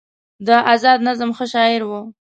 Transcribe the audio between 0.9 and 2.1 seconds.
نظم ښه شاعر و